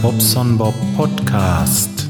[0.00, 2.08] Bobson Bob Podcast.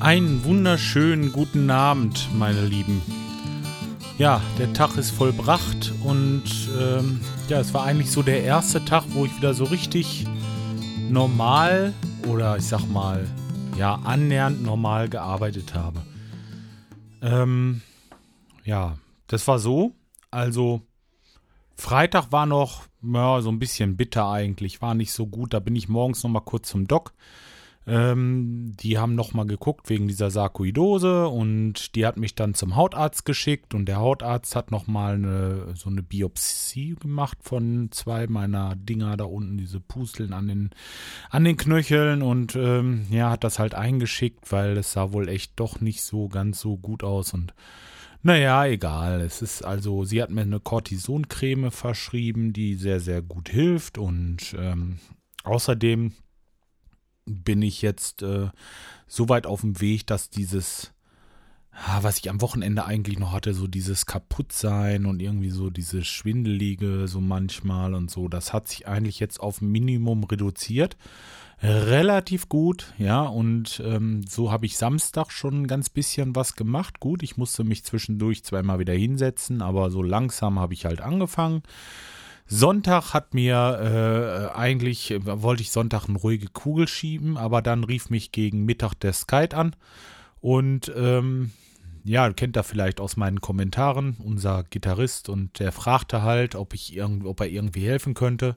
[0.00, 3.02] Einen wunderschönen guten Abend, meine Lieben.
[4.18, 6.44] Ja, der Tag ist vollbracht und
[6.80, 10.26] ähm, ja, es war eigentlich so der erste Tag, wo ich wieder so richtig
[11.08, 11.92] normal
[12.26, 13.26] oder ich sag mal,
[13.78, 16.00] ja, annähernd normal gearbeitet habe.
[17.22, 17.82] Ähm,
[18.64, 18.96] ja,
[19.26, 19.92] das war so.
[20.30, 20.82] Also,
[21.76, 25.54] Freitag war noch ja, so ein bisschen bitter eigentlich, war nicht so gut.
[25.54, 27.12] Da bin ich morgens noch mal kurz zum Doc.
[27.88, 32.74] Ähm, die haben noch mal geguckt wegen dieser Sarkoidose und die hat mich dann zum
[32.74, 38.26] Hautarzt geschickt und der Hautarzt hat noch mal eine, so eine Biopsie gemacht von zwei
[38.26, 40.70] meiner Dinger da unten, diese Pusteln an den,
[41.30, 45.52] an den Knöcheln und ähm, ja, hat das halt eingeschickt, weil es sah wohl echt
[45.54, 47.54] doch nicht so ganz so gut aus und
[48.26, 49.20] naja, egal.
[49.20, 53.98] Es ist also, sie hat mir eine Cortisoncreme verschrieben, die sehr, sehr gut hilft.
[53.98, 54.98] Und ähm,
[55.44, 56.12] außerdem
[57.24, 58.48] bin ich jetzt äh,
[59.06, 60.92] so weit auf dem Weg, dass dieses,
[62.00, 67.06] was ich am Wochenende eigentlich noch hatte, so dieses Kaputtsein und irgendwie so diese Schwindelige,
[67.06, 70.96] so manchmal und so, das hat sich eigentlich jetzt auf Minimum reduziert
[71.62, 77.00] relativ gut, ja, und ähm, so habe ich Samstag schon ein ganz bisschen was gemacht.
[77.00, 81.62] Gut, ich musste mich zwischendurch zweimal wieder hinsetzen, aber so langsam habe ich halt angefangen.
[82.46, 87.84] Sonntag hat mir äh, eigentlich, äh, wollte ich Sonntag eine ruhige Kugel schieben, aber dann
[87.84, 89.74] rief mich gegen Mittag der Skype an
[90.40, 91.52] und ähm,
[92.06, 96.96] ja, kennt er vielleicht aus meinen Kommentaren, unser Gitarrist, und der fragte halt, ob ich
[96.96, 98.56] irgend, ob er irgendwie helfen könnte.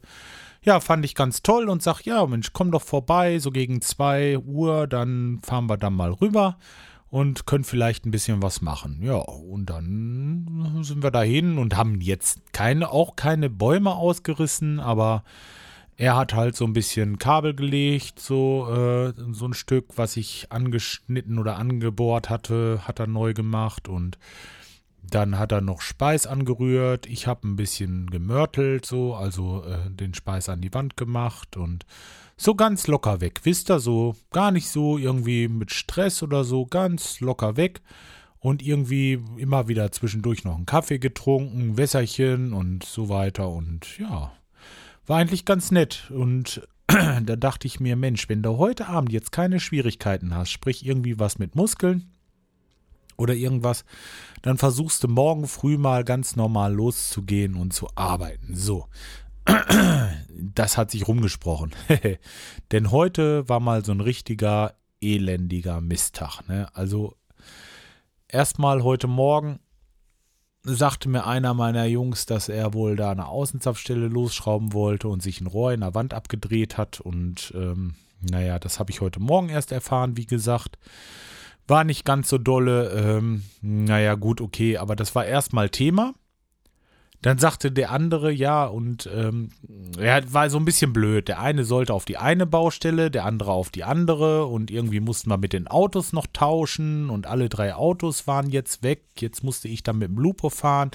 [0.61, 4.37] Ja, fand ich ganz toll und sag, ja, Mensch, komm doch vorbei, so gegen zwei
[4.37, 6.57] Uhr, dann fahren wir dann mal rüber
[7.09, 8.99] und können vielleicht ein bisschen was machen.
[9.01, 15.23] Ja, und dann sind wir dahin und haben jetzt keine, auch keine Bäume ausgerissen, aber
[15.99, 20.47] er hat halt so ein bisschen Kabel gelegt, so, äh, so ein Stück, was ich
[20.49, 24.17] angeschnitten oder angebohrt hatte, hat er neu gemacht und
[25.03, 27.05] dann hat er noch Speis angerührt.
[27.05, 31.85] Ich habe ein bisschen gemörtelt, so, also äh, den Speis an die Wand gemacht und
[32.37, 33.41] so ganz locker weg.
[33.43, 37.81] Wisst ihr, so gar nicht so irgendwie mit Stress oder so, ganz locker weg.
[38.39, 43.49] Und irgendwie immer wieder zwischendurch noch einen Kaffee getrunken, Wässerchen und so weiter.
[43.49, 44.31] Und ja,
[45.09, 46.09] war eigentlich ganz nett.
[46.11, 50.85] Und da dachte ich mir, Mensch, wenn du heute Abend jetzt keine Schwierigkeiten hast, sprich
[50.85, 52.11] irgendwie was mit Muskeln,
[53.19, 53.83] oder irgendwas,
[54.41, 58.55] dann versuchst du morgen früh mal ganz normal loszugehen und zu arbeiten.
[58.55, 58.87] So.
[60.55, 61.75] Das hat sich rumgesprochen.
[62.71, 66.47] Denn heute war mal so ein richtiger elendiger Misttag.
[66.47, 66.73] Ne?
[66.73, 67.17] Also
[68.29, 69.59] erstmal heute Morgen
[70.75, 75.41] sagte mir einer meiner Jungs, dass er wohl da eine Außenzapfstelle losschrauben wollte und sich
[75.41, 76.99] ein Rohr in der Wand abgedreht hat.
[76.99, 80.77] Und ähm, naja, das habe ich heute Morgen erst erfahren, wie gesagt.
[81.67, 82.89] War nicht ganz so dolle.
[82.89, 86.13] Ähm, naja, gut, okay, aber das war erstmal Thema.
[87.21, 89.49] Dann sagte der andere, ja, und ähm,
[89.97, 91.27] er war so ein bisschen blöd.
[91.27, 95.29] Der eine sollte auf die eine Baustelle, der andere auf die andere und irgendwie mussten
[95.29, 99.03] wir mit den Autos noch tauschen und alle drei Autos waren jetzt weg.
[99.17, 100.91] Jetzt musste ich dann mit dem Lupo fahren.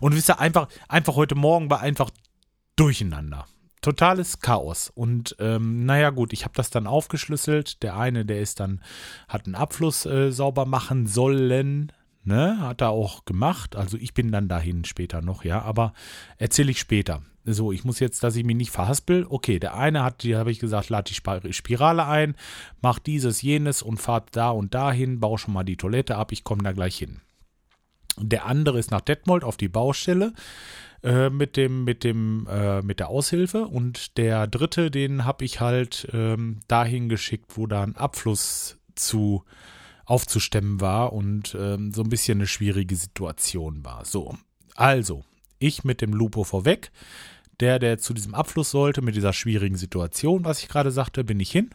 [0.00, 2.10] Und wisst ihr, einfach, einfach heute Morgen war einfach
[2.74, 3.46] durcheinander
[3.80, 4.90] totales Chaos.
[4.94, 7.82] Und ähm, naja, gut, ich habe das dann aufgeschlüsselt.
[7.82, 8.82] Der eine, der ist dann,
[9.28, 11.92] hat einen Abfluss äh, sauber machen sollen.
[12.28, 13.74] Ne, hat er auch gemacht.
[13.74, 15.94] Also ich bin dann dahin später noch, ja, aber
[16.36, 17.22] erzähle ich später.
[17.46, 19.24] So, ich muss jetzt, dass ich mich nicht verhaspel.
[19.26, 21.14] Okay, der eine hat, die habe ich gesagt, lad die
[21.54, 22.34] Spirale ein,
[22.82, 26.44] mach dieses, jenes und fahrt da und dahin, bau schon mal die Toilette ab, ich
[26.44, 27.22] komme da gleich hin.
[28.18, 30.34] Der andere ist nach Detmold auf die Baustelle
[31.02, 33.64] äh, mit dem, mit dem, äh, mit der Aushilfe.
[33.64, 39.44] Und der dritte, den habe ich halt ähm, dahin geschickt, wo da ein Abfluss zu
[40.08, 44.04] aufzustemmen war und ähm, so ein bisschen eine schwierige Situation war.
[44.04, 44.36] So,
[44.74, 45.24] also,
[45.58, 46.90] ich mit dem Lupo vorweg.
[47.60, 51.40] Der, der zu diesem Abfluss sollte, mit dieser schwierigen Situation, was ich gerade sagte, bin
[51.40, 51.70] ich hin.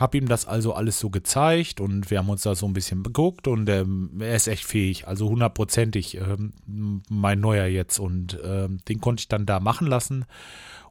[0.00, 3.02] Hab ihm das also alles so gezeigt und wir haben uns da so ein bisschen
[3.02, 6.54] beguckt und ähm, er ist echt fähig, also hundertprozentig ähm,
[7.10, 10.24] mein neuer jetzt und ähm, den konnte ich dann da machen lassen.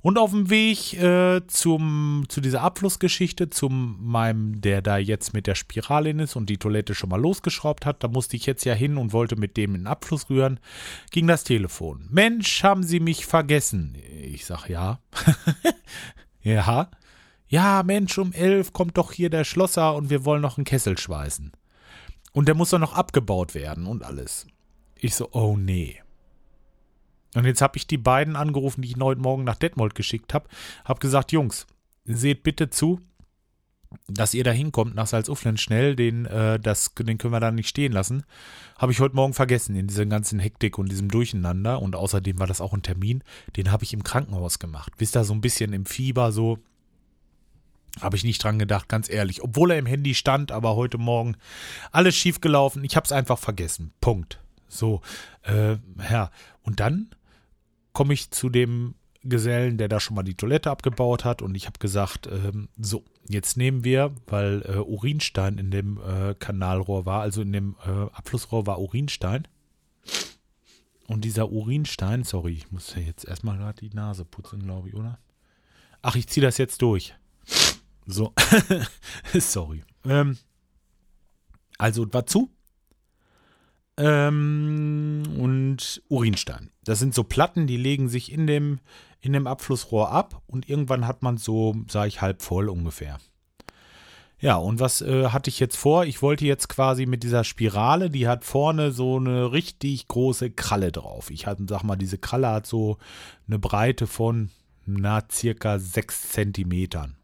[0.02, 5.46] Und auf dem Weg äh, zum, zu dieser Abflussgeschichte, zu meinem, der da jetzt mit
[5.46, 8.74] der Spirale ist und die Toilette schon mal losgeschraubt hat, da musste ich jetzt ja
[8.74, 10.60] hin und wollte mit dem in den Abfluss rühren,
[11.12, 12.08] ging das Telefon.
[12.12, 13.98] Mensch, haben Sie mich vergessen?
[14.22, 15.00] Ich sag ja.
[16.44, 16.90] ja
[17.50, 20.98] ja, Mensch, um elf kommt doch hier der Schlosser und wir wollen noch einen Kessel
[20.98, 21.52] schweißen.
[22.32, 24.46] Und der muss doch noch abgebaut werden und alles.
[24.96, 26.02] Ich so, oh nee.
[27.36, 30.48] Und jetzt habe ich die beiden angerufen, die ich heute Morgen nach Detmold geschickt habe.
[30.86, 31.68] Habe gesagt, Jungs,
[32.06, 33.02] seht bitte zu,
[34.08, 37.70] dass ihr da hinkommt nach Salzuflen schnell, den, äh, das, den können wir da nicht
[37.70, 38.24] stehen lassen.
[38.78, 41.82] Habe ich heute Morgen vergessen in dieser ganzen Hektik und diesem Durcheinander.
[41.82, 43.24] Und außerdem war das auch ein Termin,
[43.56, 44.94] den habe ich im Krankenhaus gemacht.
[44.98, 46.60] Wisst ihr, so ein bisschen im Fieber, so.
[48.02, 49.44] Habe ich nicht dran gedacht, ganz ehrlich.
[49.44, 51.36] Obwohl er im Handy stand, aber heute Morgen
[51.92, 52.84] alles schief gelaufen.
[52.84, 53.94] Ich habe es einfach vergessen.
[54.00, 54.40] Punkt.
[54.68, 55.02] So,
[55.44, 55.78] äh,
[56.10, 56.32] ja.
[56.62, 57.10] Und dann
[57.92, 61.66] komme ich zu dem Gesellen, der da schon mal die Toilette abgebaut hat und ich
[61.66, 67.22] habe gesagt, ähm, so, jetzt nehmen wir, weil äh, Urinstein in dem äh, Kanalrohr war,
[67.22, 69.46] also in dem äh, Abflussrohr war Urinstein.
[71.08, 74.96] Und dieser Urinstein, sorry, ich muss ja jetzt erstmal gerade die Nase putzen, glaube ich,
[74.96, 75.20] oder?
[76.02, 77.14] Ach, ich ziehe das jetzt durch.
[78.12, 78.34] So,
[79.40, 79.84] sorry.
[80.04, 80.38] Ähm,
[81.78, 82.50] also war zu
[83.98, 86.72] ähm, und Urinstein.
[86.84, 88.80] Das sind so Platten, die legen sich in dem,
[89.22, 93.20] in dem Abflussrohr ab und irgendwann hat man so, sage ich, halb voll ungefähr.
[94.40, 96.06] Ja, und was äh, hatte ich jetzt vor?
[96.06, 100.92] Ich wollte jetzt quasi mit dieser Spirale, die hat vorne so eine richtig große Kralle
[100.92, 101.30] drauf.
[101.30, 102.98] Ich hatte, sag mal, diese Kralle hat so
[103.48, 104.50] eine Breite von,
[104.86, 107.19] na, circa 6 Zentimetern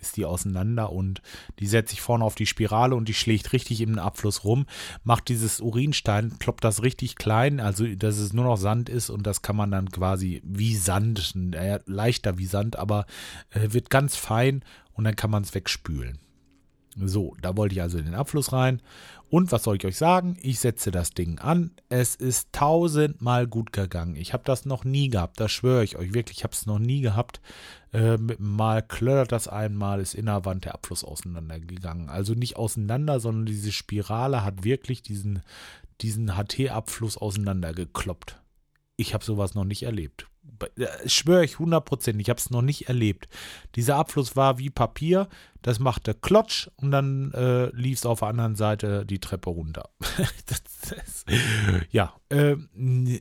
[0.00, 1.22] ist die auseinander und
[1.58, 4.66] die setzt sich vorne auf die Spirale und die schlägt richtig im Abfluss rum,
[5.04, 9.26] macht dieses Urinstein, ploppt das richtig klein, also dass es nur noch Sand ist und
[9.26, 13.06] das kann man dann quasi wie Sand, äh, leichter wie Sand, aber
[13.50, 16.18] äh, wird ganz fein und dann kann man es wegspülen.
[17.08, 18.80] So, da wollte ich also in den Abfluss rein.
[19.28, 20.36] Und was soll ich euch sagen?
[20.42, 21.70] Ich setze das Ding an.
[21.88, 24.16] Es ist tausendmal gut gegangen.
[24.16, 25.38] Ich habe das noch nie gehabt.
[25.38, 26.38] Das schwöre ich euch wirklich.
[26.38, 27.40] Ich habe es noch nie gehabt.
[27.92, 32.08] Äh, mal klördert das einmal, ist innerwand der Abfluss auseinandergegangen.
[32.08, 35.42] Also nicht auseinander, sondern diese Spirale hat wirklich diesen,
[36.00, 38.40] diesen HT-Abfluss auseinandergekloppt.
[38.96, 40.29] Ich habe sowas noch nicht erlebt.
[40.76, 43.28] Äh, schwöre ich 100%, ich habe es noch nicht erlebt.
[43.76, 45.28] Dieser Abfluss war wie Papier,
[45.62, 49.90] das machte Klotsch und dann äh, lief es auf der anderen Seite die Treppe runter.
[50.46, 51.24] das, das,
[51.90, 52.56] ja, äh,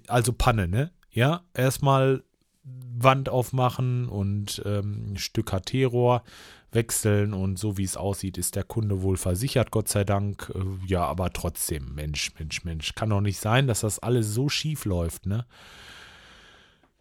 [0.08, 0.92] also Panne, ne?
[1.12, 2.24] Ja, erstmal
[2.64, 6.24] Wand aufmachen und ähm, ein Stück HT-Rohr
[6.72, 10.52] wechseln und so wie es aussieht, ist der Kunde wohl versichert, Gott sei Dank.
[10.54, 14.50] Äh, ja, aber trotzdem, Mensch, Mensch, Mensch, kann doch nicht sein, dass das alles so
[14.50, 15.46] schief läuft, ne?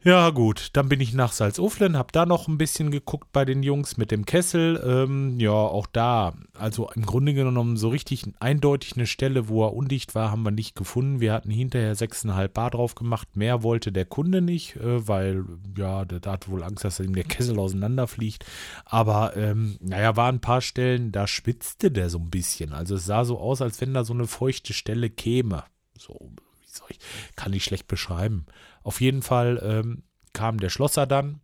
[0.05, 3.65] Ja, gut, dann bin ich nach Salzuflen, hab da noch ein bisschen geguckt bei den
[3.65, 4.81] Jungs mit dem Kessel.
[4.87, 9.75] Ähm, ja, auch da, also im Grunde genommen so richtig eindeutig eine Stelle, wo er
[9.75, 11.19] undicht war, haben wir nicht gefunden.
[11.19, 13.37] Wir hatten hinterher 6,5 Bar drauf gemacht.
[13.37, 15.45] Mehr wollte der Kunde nicht, äh, weil,
[15.77, 18.47] ja, der, der hat wohl Angst, dass ihm der Kessel auseinanderfliegt.
[18.85, 22.73] Aber, ähm, naja, waren ein paar Stellen, da schwitzte der so ein bisschen.
[22.73, 25.65] Also es sah so aus, als wenn da so eine feuchte Stelle käme.
[25.99, 26.31] So,
[26.89, 26.99] ich,
[27.37, 28.47] kann ich schlecht beschreiben.
[28.83, 30.03] Auf jeden Fall ähm,
[30.33, 31.41] kam der Schlosser dann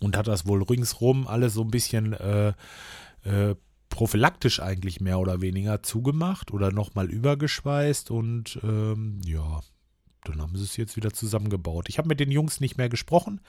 [0.00, 2.52] und hat das wohl ringsrum alles so ein bisschen äh,
[3.24, 3.54] äh,
[3.88, 9.60] prophylaktisch eigentlich mehr oder weniger zugemacht oder nochmal übergeschweißt und ähm, ja,
[10.24, 11.88] dann haben sie es jetzt wieder zusammengebaut.
[11.88, 13.40] Ich habe mit den Jungs nicht mehr gesprochen,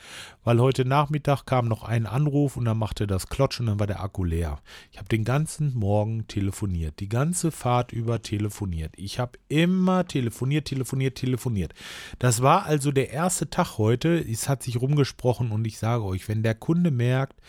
[0.43, 3.87] weil heute Nachmittag kam noch ein Anruf und dann machte das Klotsch und dann war
[3.87, 4.59] der Akku leer.
[4.91, 8.93] Ich habe den ganzen Morgen telefoniert, die ganze Fahrt über telefoniert.
[8.97, 11.73] Ich habe immer telefoniert, telefoniert, telefoniert.
[12.17, 14.17] Das war also der erste Tag heute.
[14.17, 17.39] Es hat sich rumgesprochen und ich sage euch, wenn der Kunde merkt,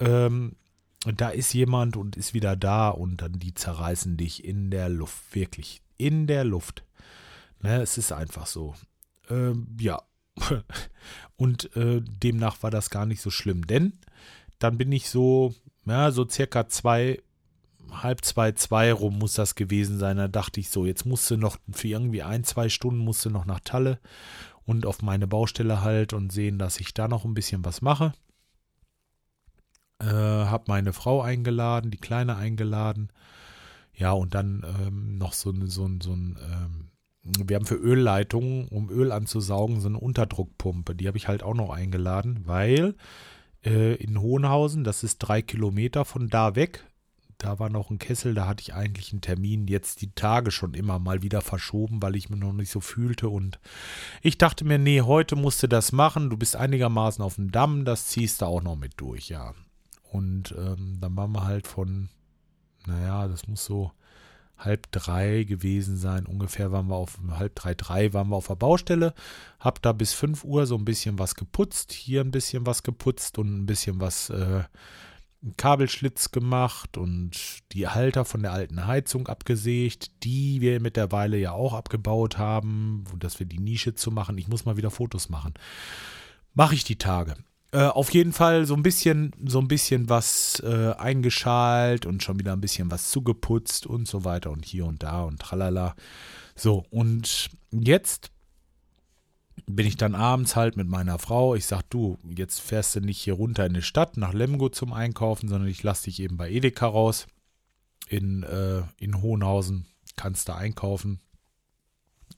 [0.00, 0.56] ähm,
[1.04, 5.34] da ist jemand und ist wieder da und dann die zerreißen dich in der Luft,
[5.34, 6.82] wirklich in der Luft.
[7.60, 8.74] Ne, es ist einfach so.
[9.30, 10.02] Ähm, ja.
[11.36, 13.98] Und äh, demnach war das gar nicht so schlimm, denn
[14.58, 17.20] dann bin ich so, ja, so circa zwei,
[17.90, 20.16] halb zwei, zwei rum muss das gewesen sein.
[20.16, 23.60] Da dachte ich so, jetzt musste noch für irgendwie ein, zwei Stunden musste noch nach
[23.60, 23.98] Talle
[24.64, 28.12] und auf meine Baustelle halt und sehen, dass ich da noch ein bisschen was mache.
[30.00, 33.10] Äh, hab meine Frau eingeladen, die Kleine eingeladen.
[33.94, 36.90] Ja, und dann ähm, noch so, so, so ein ähm,
[37.22, 40.94] wir haben für Ölleitungen, um Öl anzusaugen, so eine Unterdruckpumpe.
[40.94, 42.94] Die habe ich halt auch noch eingeladen, weil
[43.64, 46.84] äh, in Hohenhausen, das ist drei Kilometer von da weg,
[47.38, 50.74] da war noch ein Kessel, da hatte ich eigentlich einen Termin, jetzt die Tage schon
[50.74, 53.28] immer mal wieder verschoben, weil ich mich noch nicht so fühlte.
[53.28, 53.60] Und
[54.22, 57.84] ich dachte mir, nee, heute musst du das machen, du bist einigermaßen auf dem Damm,
[57.84, 59.54] das ziehst du auch noch mit durch, ja.
[60.10, 62.08] Und ähm, dann waren wir halt von,
[62.86, 63.92] naja, das muss so
[64.58, 66.26] halb drei gewesen sein.
[66.26, 69.14] Ungefähr waren wir auf halb drei, drei waren wir auf der Baustelle.
[69.60, 73.38] Hab da bis fünf Uhr so ein bisschen was geputzt, hier ein bisschen was geputzt
[73.38, 74.64] und ein bisschen was äh,
[75.56, 77.30] Kabelschlitz gemacht und
[77.72, 83.38] die Halter von der alten Heizung abgesägt, die wir mittlerweile ja auch abgebaut haben, dass
[83.38, 84.36] wir die Nische zu machen.
[84.38, 85.54] Ich muss mal wieder Fotos machen.
[86.54, 87.36] Mache ich die Tage.
[87.70, 92.38] Äh, auf jeden Fall so ein bisschen, so ein bisschen was äh, eingeschalt und schon
[92.38, 95.94] wieder ein bisschen was zugeputzt und so weiter und hier und da und tralala.
[96.54, 98.30] So, und jetzt
[99.66, 101.54] bin ich dann abends halt mit meiner Frau.
[101.54, 104.94] Ich sag, du, jetzt fährst du nicht hier runter in die Stadt nach Lemgo zum
[104.94, 107.26] Einkaufen, sondern ich lasse dich eben bei Edeka raus
[108.08, 109.86] in, äh, in Hohenhausen.
[110.16, 111.20] Kannst da einkaufen.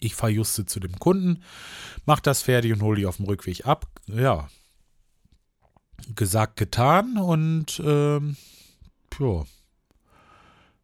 [0.00, 1.42] Ich fahre juste zu dem Kunden,
[2.04, 3.86] mach das fertig und hole die auf dem Rückweg ab.
[4.06, 4.48] Ja,
[6.14, 8.36] gesagt, getan und ähm,
[9.18, 9.44] ja,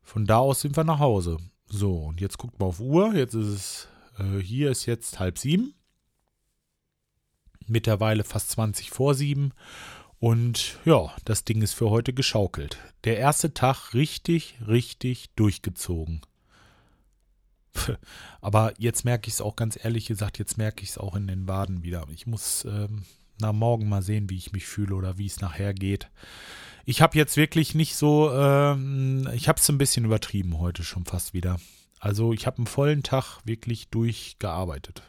[0.02, 1.38] von da aus sind wir nach Hause.
[1.68, 3.14] So, und jetzt guckt mal auf Uhr.
[3.14, 5.74] Jetzt ist es, äh, hier ist jetzt halb sieben
[7.68, 9.52] mittlerweile fast 20 vor sieben.
[10.18, 12.78] Und ja, das Ding ist für heute geschaukelt.
[13.04, 16.22] Der erste Tag richtig, richtig durchgezogen.
[18.40, 21.26] Aber jetzt merke ich es auch ganz ehrlich gesagt, jetzt merke ich es auch in
[21.26, 22.06] den Waden wieder.
[22.10, 23.04] Ich muss ähm,
[23.40, 26.10] na morgen mal sehen, wie ich mich fühle oder wie es nachher geht.
[26.84, 31.04] Ich habe jetzt wirklich nicht so, ähm, ich habe es ein bisschen übertrieben heute schon
[31.04, 31.58] fast wieder.
[31.98, 35.02] Also ich habe einen vollen Tag wirklich durchgearbeitet.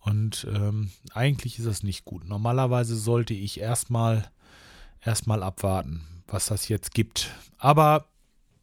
[0.00, 2.26] Und ähm, eigentlich ist das nicht gut.
[2.26, 4.30] Normalerweise sollte ich erstmal
[5.00, 7.30] erstmal abwarten, was das jetzt gibt.
[7.58, 8.06] Aber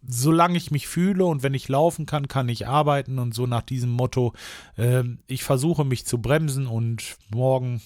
[0.08, 3.62] solange ich mich fühle und wenn ich laufen kann, kann ich arbeiten und so nach
[3.62, 4.34] diesem Motto,
[4.78, 7.82] äh, ich versuche mich zu bremsen und morgen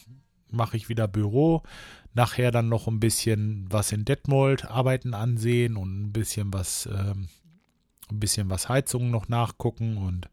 [0.53, 1.63] mache ich wieder Büro.
[2.13, 7.13] Nachher dann noch ein bisschen was in Detmold arbeiten ansehen und ein bisschen was, äh,
[7.13, 10.29] ein bisschen was Heizungen noch nachgucken und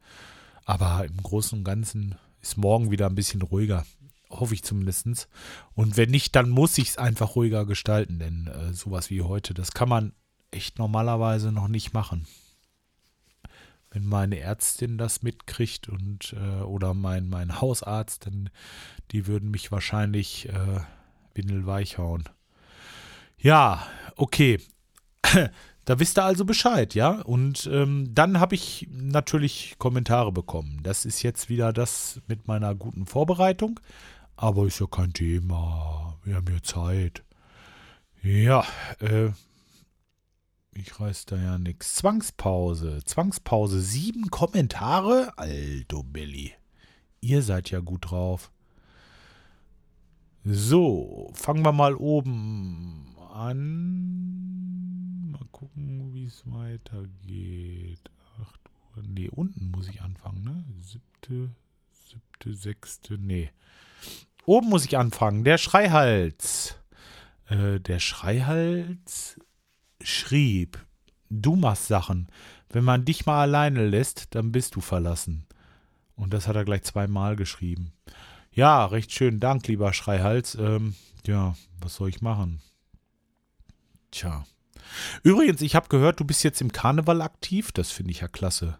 [0.66, 3.84] aber im Großen und Ganzen ist morgen wieder ein bisschen ruhiger.
[4.28, 5.28] Hoffe ich zumindest.
[5.74, 9.54] Und wenn nicht, dann muss ich es einfach ruhiger gestalten, denn äh, sowas wie heute,
[9.54, 10.12] das kann man
[10.52, 12.26] echt normalerweise noch nicht machen.
[13.90, 18.50] Wenn meine Ärztin das mitkriegt und äh, oder mein, mein Hausarzt, dann
[19.10, 20.80] die würden mich wahrscheinlich äh,
[21.34, 22.24] windelweich hauen.
[23.38, 24.60] Ja, okay.
[25.86, 27.20] Da wisst ihr also Bescheid, ja?
[27.22, 30.78] Und ähm, dann habe ich natürlich Kommentare bekommen.
[30.84, 33.80] Das ist jetzt wieder das mit meiner guten Vorbereitung.
[34.36, 36.16] Aber ist ja kein Thema.
[36.22, 37.24] Wir haben ja Zeit.
[38.22, 38.64] Ja,
[39.00, 39.30] äh,
[40.72, 41.94] ich reiß da ja nichts.
[41.96, 43.02] Zwangspause.
[43.04, 43.80] Zwangspause.
[43.80, 45.32] Sieben Kommentare?
[45.36, 46.52] Alto Billy.
[47.20, 48.50] Ihr seid ja gut drauf.
[50.44, 54.20] So, fangen wir mal oben an
[55.60, 58.10] gucken, wie es weitergeht.
[58.40, 58.60] 8
[58.96, 59.02] Uhr.
[59.06, 60.64] Nee, unten muss ich anfangen, ne?
[60.80, 61.50] Siebte,
[61.92, 63.50] siebte, sechste, nee.
[64.46, 65.44] Oben muss ich anfangen.
[65.44, 66.76] Der Schreihals.
[67.48, 69.38] Äh, der Schreihals
[70.02, 70.78] schrieb,
[71.28, 72.28] du machst Sachen.
[72.68, 75.46] Wenn man dich mal alleine lässt, dann bist du verlassen.
[76.14, 77.92] Und das hat er gleich zweimal geschrieben.
[78.52, 79.40] Ja, recht schön.
[79.40, 80.54] Dank, lieber Schreihals.
[80.54, 80.94] Ähm,
[81.26, 82.60] ja, was soll ich machen?
[84.10, 84.44] Tja.
[85.22, 87.72] Übrigens, ich habe gehört, du bist jetzt im Karneval aktiv.
[87.72, 88.76] Das finde ich ja klasse.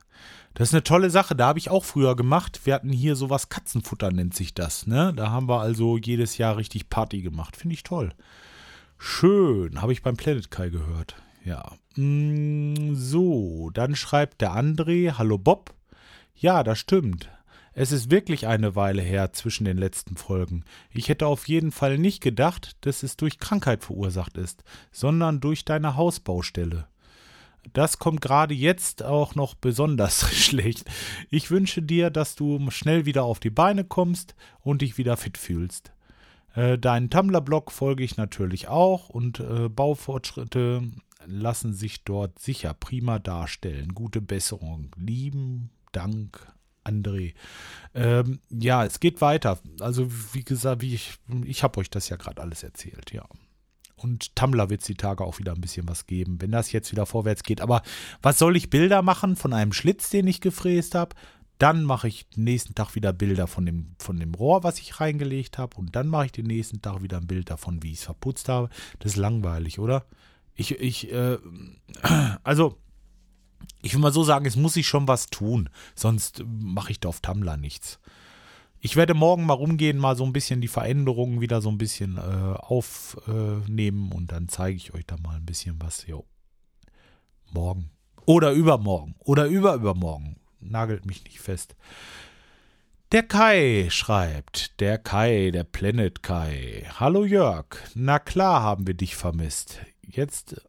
[0.55, 1.37] Das ist eine tolle Sache.
[1.37, 2.61] Da habe ich auch früher gemacht.
[2.65, 4.87] Wir hatten hier sowas Katzenfutter, nennt sich das.
[4.87, 5.13] Ne?
[5.15, 7.57] Da haben wir also jedes Jahr richtig Party gemacht.
[7.57, 8.13] Finde ich toll.
[9.03, 9.81] Schön.
[9.81, 11.17] Habe ich beim Planet Kai gehört.
[11.43, 11.73] Ja.
[11.97, 15.15] Mm, so, dann schreibt der André.
[15.17, 15.75] Hallo Bob.
[16.35, 17.31] Ja, das stimmt.
[17.73, 20.65] Es ist wirklich eine Weile her zwischen den letzten Folgen.
[20.91, 25.65] Ich hätte auf jeden Fall nicht gedacht, dass es durch Krankheit verursacht ist, sondern durch
[25.65, 26.87] deine Hausbaustelle.
[27.73, 30.85] Das kommt gerade jetzt auch noch besonders schlecht.
[31.31, 35.39] Ich wünsche dir, dass du schnell wieder auf die Beine kommst und dich wieder fit
[35.39, 35.95] fühlst.
[36.55, 40.83] Äh, deinen Tumblr-Blog folge ich natürlich auch und äh, Baufortschritte
[41.27, 43.95] lassen sich dort sicher prima darstellen.
[43.95, 44.91] Gute Besserung.
[44.97, 46.53] Lieben Dank,
[46.85, 47.35] André.
[47.95, 49.59] Ähm, ja, es geht weiter.
[49.81, 51.15] Also, wie gesagt, wie ich,
[51.45, 53.25] ich habe euch das ja gerade alles erzählt, ja.
[53.97, 56.91] Und Tumblr wird es die Tage auch wieder ein bisschen was geben, wenn das jetzt
[56.91, 57.61] wieder vorwärts geht.
[57.61, 57.83] Aber
[58.23, 61.15] was soll ich Bilder machen von einem Schlitz, den ich gefräst habe?
[61.61, 64.99] Dann mache ich den nächsten Tag wieder Bilder von dem, von dem Rohr, was ich
[64.99, 65.77] reingelegt habe.
[65.77, 68.49] Und dann mache ich den nächsten Tag wieder ein Bild davon, wie ich es verputzt
[68.49, 68.71] habe.
[68.99, 70.07] Das ist langweilig, oder?
[70.55, 71.37] Ich, ich, äh,
[72.45, 72.79] also,
[73.83, 77.11] ich will mal so sagen, es muss sich schon was tun, sonst mache ich da
[77.11, 78.01] auf Tumblr nichts.
[78.81, 82.17] Ich werde morgen mal rumgehen, mal so ein bisschen die Veränderungen wieder so ein bisschen
[82.17, 86.07] äh, aufnehmen äh, und dann zeige ich euch da mal ein bisschen was.
[86.07, 86.25] Jo.
[87.53, 87.91] Morgen.
[88.25, 89.15] Oder übermorgen.
[89.19, 90.40] Oder überübermorgen.
[90.61, 91.75] Nagelt mich nicht fest.
[93.13, 96.87] Der Kai schreibt, der Kai, der Planet Kai.
[97.01, 99.81] Hallo Jörg, na klar haben wir dich vermisst.
[100.07, 100.61] Jetzt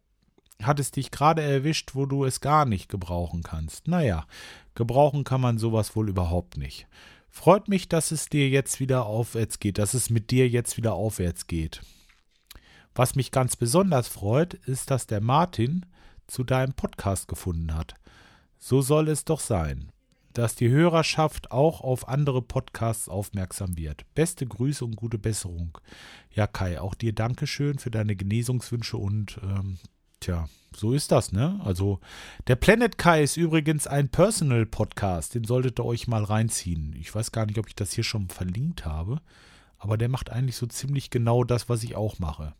[0.60, 3.86] hat es dich gerade erwischt, wo du es gar nicht gebrauchen kannst.
[3.86, 4.26] Naja,
[4.74, 6.88] gebrauchen kann man sowas wohl überhaupt nicht.
[7.30, 10.94] Freut mich, dass es dir jetzt wieder aufwärts geht, dass es mit dir jetzt wieder
[10.94, 11.80] aufwärts geht.
[12.94, 15.86] Was mich ganz besonders freut, ist, dass der Martin
[16.26, 17.94] zu deinem Podcast gefunden hat.
[18.64, 19.90] So soll es doch sein,
[20.34, 24.04] dass die Hörerschaft auch auf andere Podcasts aufmerksam wird.
[24.14, 25.76] Beste Grüße und gute Besserung.
[26.30, 29.78] Ja, Kai, auch dir Dankeschön für deine Genesungswünsche und ähm,
[30.20, 31.60] tja, so ist das, ne?
[31.64, 31.98] Also,
[32.46, 36.94] der Planet Kai ist übrigens ein Personal Podcast, den solltet ihr euch mal reinziehen.
[37.00, 39.20] Ich weiß gar nicht, ob ich das hier schon verlinkt habe,
[39.76, 42.54] aber der macht eigentlich so ziemlich genau das, was ich auch mache.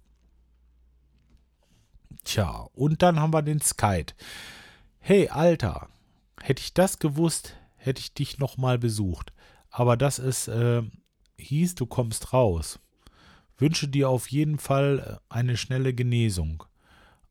[2.24, 4.12] Tja, und dann haben wir den Skype.
[5.04, 5.88] Hey, Alter,
[6.40, 9.32] hätte ich das gewusst, hätte ich dich nochmal besucht.
[9.68, 10.82] Aber dass es äh,
[11.38, 12.78] hieß, du kommst raus.
[13.58, 16.62] Wünsche dir auf jeden Fall äh, eine schnelle Genesung.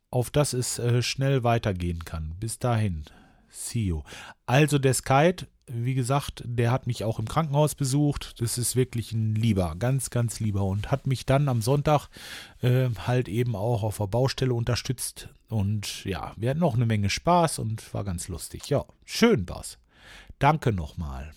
[0.10, 2.36] Auf dass es äh, schnell weitergehen kann.
[2.42, 3.06] Bis dahin.
[3.48, 4.04] See you.
[4.46, 8.42] Also der Skype wie gesagt, der hat mich auch im Krankenhaus besucht.
[8.42, 10.64] Das ist wirklich ein Lieber, ganz, ganz lieber.
[10.64, 12.10] Und hat mich dann am Sonntag
[12.62, 15.30] äh, halt eben auch auf der Baustelle unterstützt.
[15.50, 18.70] Und ja, wir hatten noch eine Menge Spaß und war ganz lustig.
[18.70, 19.78] Ja, schön war's.
[20.40, 21.34] Danke nochmal.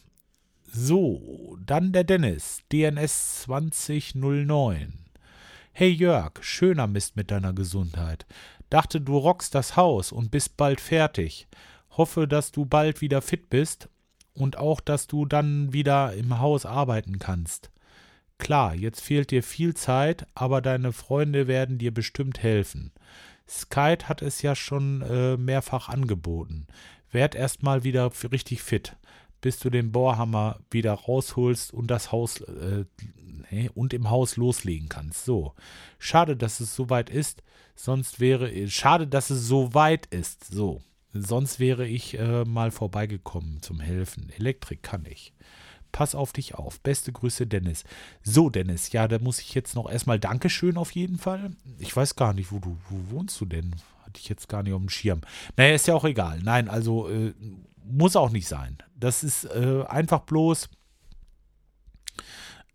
[0.72, 5.04] So, dann der Dennis, DNS 2009.
[5.72, 8.26] Hey Jörg, schöner Mist mit deiner Gesundheit.
[8.70, 11.46] Dachte, du rockst das Haus und bist bald fertig.
[11.90, 13.88] Hoffe, dass du bald wieder fit bist
[14.34, 17.70] und auch, dass du dann wieder im Haus arbeiten kannst.
[18.38, 22.92] Klar, jetzt fehlt dir viel Zeit, aber deine Freunde werden dir bestimmt helfen.
[23.48, 26.66] Skype hat es ja schon äh, mehrfach angeboten.
[27.10, 28.96] Werd erstmal wieder richtig fit,
[29.40, 32.84] bis du den Bohrhammer wieder rausholst und das Haus äh,
[33.74, 35.24] und im Haus loslegen kannst.
[35.24, 35.54] So.
[35.98, 37.42] Schade, dass es so weit ist,
[37.76, 40.44] sonst wäre schade, dass es so weit ist.
[40.44, 40.82] So.
[41.14, 44.30] Sonst wäre ich äh, mal vorbeigekommen zum Helfen.
[44.36, 45.32] Elektrik kann ich.
[45.92, 46.80] Pass auf dich auf.
[46.80, 47.84] Beste Grüße, Dennis.
[48.24, 51.52] So, Dennis, ja, da muss ich jetzt noch erstmal Dankeschön auf jeden Fall.
[51.78, 53.76] Ich weiß gar nicht, wo du, wo wohnst du denn?
[54.04, 55.20] Hatte ich jetzt gar nicht auf dem Schirm.
[55.56, 56.40] Naja, ist ja auch egal.
[56.42, 57.32] Nein, also äh,
[57.84, 58.78] muss auch nicht sein.
[58.96, 60.68] Das ist äh, einfach bloß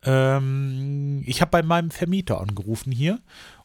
[0.04, 3.20] ähm, ich habe bei meinem Vermieter angerufen hier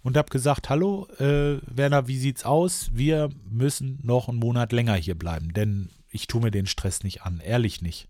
[0.05, 2.91] und habe gesagt, hallo, äh, Werner, wie sieht's aus?
[2.93, 7.23] Wir müssen noch einen Monat länger hier bleiben, denn ich tue mir den Stress nicht
[7.23, 8.09] an, ehrlich nicht.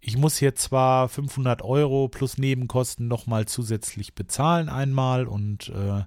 [0.00, 6.04] Ich muss hier zwar 500 Euro plus Nebenkosten nochmal zusätzlich bezahlen einmal und äh,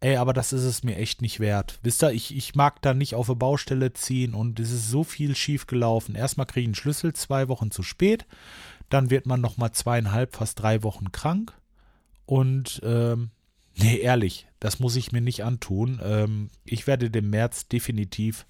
[0.00, 1.78] ey, aber das ist es mir echt nicht wert.
[1.82, 5.04] Wisst ihr, ich, ich mag da nicht auf eine Baustelle ziehen und es ist so
[5.04, 6.14] viel schief gelaufen.
[6.14, 8.24] Erstmal kriege ich einen Schlüssel zwei Wochen zu spät
[8.90, 11.54] dann wird man noch mal zweieinhalb, fast drei Wochen krank.
[12.26, 13.30] Und ähm,
[13.82, 16.00] nee, ehrlich, das muss ich mir nicht antun.
[16.02, 18.46] Ähm, ich werde dem März definitiv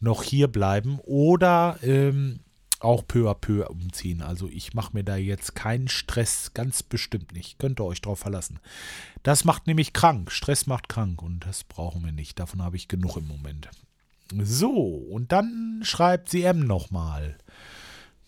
[0.00, 2.40] noch hier bleiben oder ähm,
[2.80, 4.22] auch peu à peu umziehen.
[4.22, 7.58] Also ich mache mir da jetzt keinen Stress, ganz bestimmt nicht.
[7.58, 8.60] Könnt ihr euch drauf verlassen.
[9.22, 10.30] Das macht nämlich krank.
[10.30, 12.38] Stress macht krank und das brauchen wir nicht.
[12.38, 13.68] Davon habe ich genug im Moment.
[14.32, 17.38] So, und dann schreibt sie M nochmal.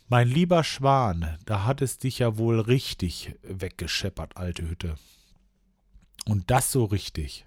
[0.08, 4.94] Mein lieber Schwan, da hat es dich ja wohl richtig weggescheppert, alte Hütte.
[6.28, 7.46] Und das so richtig.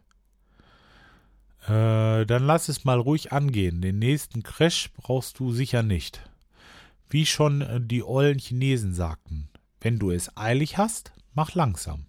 [1.68, 3.82] Äh, dann lass es mal ruhig angehen.
[3.82, 6.22] Den nächsten Crash brauchst du sicher nicht.
[7.08, 12.08] Wie schon äh, die ollen Chinesen sagten, wenn du es eilig hast, mach langsam.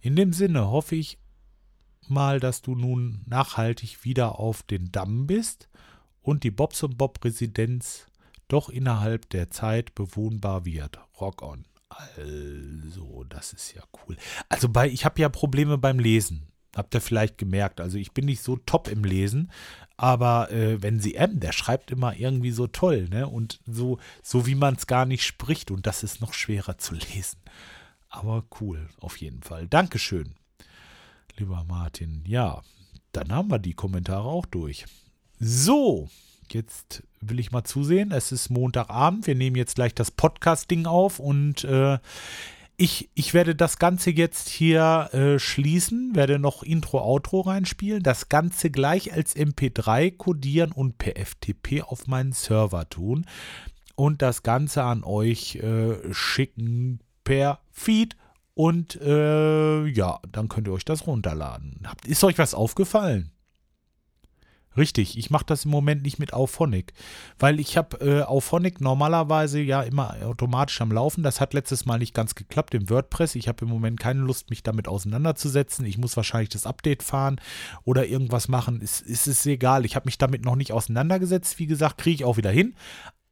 [0.00, 1.18] In dem Sinne hoffe ich
[2.06, 5.70] mal, dass du nun nachhaltig wieder auf den Damm bist
[6.20, 8.06] und die Bobs und Bob Residenz
[8.48, 10.98] doch innerhalb der Zeit bewohnbar wird.
[11.18, 11.64] Rock on.
[11.96, 14.16] Also, das ist ja cool.
[14.48, 16.48] Also bei, ich habe ja Probleme beim Lesen.
[16.74, 17.80] Habt ihr vielleicht gemerkt.
[17.80, 19.52] Also ich bin nicht so top im Lesen,
[19.96, 23.28] aber äh, wenn sie M, der schreibt immer irgendwie so toll, ne?
[23.28, 25.70] Und so, so wie man es gar nicht spricht.
[25.70, 27.38] Und das ist noch schwerer zu lesen.
[28.08, 29.68] Aber cool, auf jeden Fall.
[29.68, 30.34] Dankeschön,
[31.36, 32.24] lieber Martin.
[32.26, 32.62] Ja,
[33.12, 34.86] dann haben wir die Kommentare auch durch.
[35.38, 36.08] So,
[36.52, 38.12] jetzt will ich mal zusehen.
[38.12, 39.26] Es ist Montagabend.
[39.26, 41.98] Wir nehmen jetzt gleich das Podcast-Ding auf und äh,
[42.76, 48.28] ich, ich werde das Ganze jetzt hier äh, schließen, werde noch Intro, Outro reinspielen, das
[48.28, 53.26] Ganze gleich als MP3 codieren und per FTP auf meinen Server tun
[53.94, 58.16] und das Ganze an euch äh, schicken per Feed
[58.54, 61.86] und äh, ja, dann könnt ihr euch das runterladen.
[62.06, 63.30] Ist euch was aufgefallen?
[64.76, 66.92] Richtig, ich mache das im Moment nicht mit Auphonic,
[67.38, 71.22] weil ich habe äh, Auphonic normalerweise ja immer automatisch am Laufen.
[71.22, 73.36] Das hat letztes Mal nicht ganz geklappt im WordPress.
[73.36, 75.86] Ich habe im Moment keine Lust, mich damit auseinanderzusetzen.
[75.86, 77.40] Ich muss wahrscheinlich das Update fahren
[77.84, 78.80] oder irgendwas machen.
[78.82, 79.84] Es, es ist egal.
[79.84, 81.58] Ich habe mich damit noch nicht auseinandergesetzt.
[81.60, 82.74] Wie gesagt, kriege ich auch wieder hin.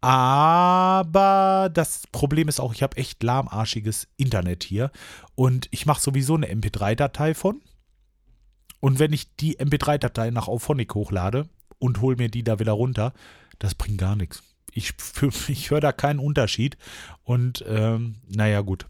[0.01, 4.91] Aber das Problem ist auch, ich habe echt lahmarschiges Internet hier
[5.37, 7.61] und ich mache sowieso eine MP3-Datei von
[8.83, 13.15] und wenn ich die MP3-Datei nach Auphonic hochlade und hole mir die da wieder runter,
[13.61, 14.43] das bringt gar nichts.
[14.73, 14.95] Ich,
[15.49, 16.77] ich höre da keinen Unterschied.
[17.23, 18.87] Und ähm, naja, gut.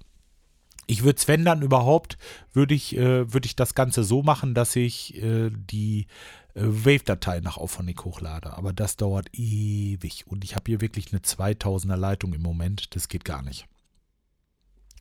[0.87, 2.17] Ich würde es, wenn dann überhaupt,
[2.55, 6.07] würde ich, äh, würd ich das Ganze so machen, dass ich äh, die
[6.55, 8.57] äh, Wave-Datei nach Auphonic hochlade.
[8.57, 10.27] Aber das dauert ewig.
[10.27, 12.97] Und ich habe hier wirklich eine 2000er Leitung im Moment.
[12.97, 13.67] Das geht gar nicht.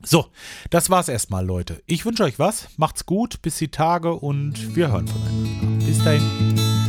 [0.04, 0.28] So,
[0.70, 1.82] das war's erstmal, Leute.
[1.86, 2.68] Ich wünsche euch was.
[2.78, 5.86] Macht's gut, bis die Tage und wir hören voneinander.
[5.86, 6.81] Bis dahin.